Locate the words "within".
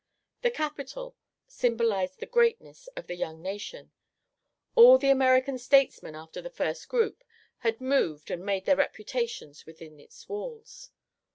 9.67-9.99